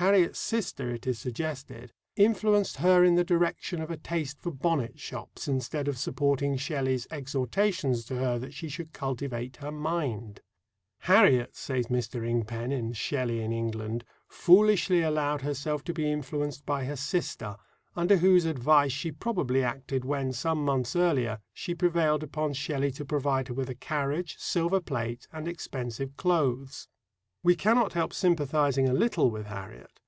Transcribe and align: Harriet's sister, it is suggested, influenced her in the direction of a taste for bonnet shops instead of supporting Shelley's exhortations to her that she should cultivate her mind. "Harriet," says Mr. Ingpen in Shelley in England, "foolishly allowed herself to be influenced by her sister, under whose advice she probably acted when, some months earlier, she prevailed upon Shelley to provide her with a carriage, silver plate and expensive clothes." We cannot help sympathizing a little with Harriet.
Harriet's 0.00 0.38
sister, 0.38 0.90
it 0.90 1.08
is 1.08 1.18
suggested, 1.18 1.92
influenced 2.14 2.76
her 2.76 3.02
in 3.02 3.16
the 3.16 3.24
direction 3.24 3.80
of 3.82 3.90
a 3.90 3.96
taste 3.96 4.40
for 4.40 4.52
bonnet 4.52 4.96
shops 5.00 5.48
instead 5.48 5.88
of 5.88 5.98
supporting 5.98 6.56
Shelley's 6.56 7.08
exhortations 7.10 8.04
to 8.04 8.14
her 8.14 8.38
that 8.38 8.54
she 8.54 8.68
should 8.68 8.92
cultivate 8.92 9.56
her 9.56 9.72
mind. 9.72 10.40
"Harriet," 11.00 11.56
says 11.56 11.88
Mr. 11.88 12.24
Ingpen 12.24 12.70
in 12.70 12.92
Shelley 12.92 13.40
in 13.40 13.50
England, 13.52 14.04
"foolishly 14.28 15.02
allowed 15.02 15.42
herself 15.42 15.82
to 15.82 15.92
be 15.92 16.08
influenced 16.12 16.64
by 16.64 16.84
her 16.84 16.94
sister, 16.94 17.56
under 17.96 18.18
whose 18.18 18.44
advice 18.44 18.92
she 18.92 19.10
probably 19.10 19.64
acted 19.64 20.04
when, 20.04 20.32
some 20.32 20.64
months 20.64 20.94
earlier, 20.94 21.40
she 21.52 21.74
prevailed 21.74 22.22
upon 22.22 22.52
Shelley 22.52 22.92
to 22.92 23.04
provide 23.04 23.48
her 23.48 23.54
with 23.54 23.68
a 23.68 23.74
carriage, 23.74 24.36
silver 24.38 24.80
plate 24.80 25.26
and 25.32 25.48
expensive 25.48 26.16
clothes." 26.16 26.86
We 27.44 27.54
cannot 27.54 27.92
help 27.92 28.12
sympathizing 28.12 28.88
a 28.88 28.92
little 28.92 29.30
with 29.30 29.46
Harriet. 29.46 30.00